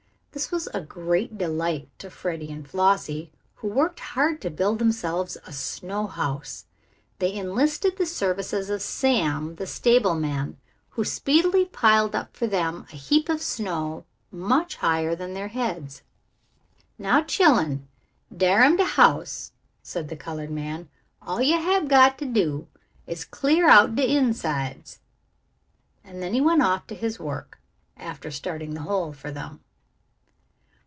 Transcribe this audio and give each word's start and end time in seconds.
This 0.33 0.49
was 0.49 0.67
a 0.67 0.79
great 0.79 1.37
delight 1.37 1.89
to 1.99 2.09
Freddie 2.09 2.53
and 2.53 2.65
Flossie, 2.65 3.33
who 3.55 3.67
worked 3.67 3.99
hard 3.99 4.41
to 4.41 4.49
build 4.49 4.79
themselves 4.79 5.37
a 5.45 5.51
snow 5.51 6.07
house. 6.07 6.63
They 7.19 7.33
enlisted 7.33 7.97
the 7.97 8.05
services 8.05 8.69
of 8.69 8.81
Sam, 8.81 9.55
the 9.55 9.67
stableman, 9.67 10.55
who 10.91 11.03
speedily 11.03 11.65
piled 11.65 12.15
up 12.15 12.33
for 12.33 12.47
them 12.47 12.85
a 12.93 12.95
heap 12.95 13.27
of 13.27 13.41
snow 13.41 14.05
much 14.31 14.77
higher 14.77 15.15
than 15.17 15.33
their 15.33 15.49
heads. 15.49 16.01
"Now, 16.97 17.23
chillun, 17.23 17.89
dar 18.35 18.61
am 18.61 18.77
de 18.77 18.85
house," 18.85 19.51
said 19.83 20.07
the 20.07 20.15
colored 20.15 20.49
man. 20.51 20.87
"All 21.21 21.41
yo' 21.41 21.59
hab 21.59 21.89
got 21.89 22.17
to 22.19 22.25
do 22.25 22.67
is 23.05 23.19
to 23.25 23.29
clear 23.29 23.67
out 23.67 23.95
de 23.95 24.07
insides." 24.09 24.99
And 26.05 26.23
then 26.23 26.33
he 26.33 26.39
went 26.39 26.61
off 26.63 26.87
to 26.87 26.95
his 26.95 27.19
work, 27.19 27.59
after 27.97 28.31
starting 28.31 28.73
the 28.75 28.83
hole 28.83 29.11
for 29.11 29.29
them. 29.29 29.59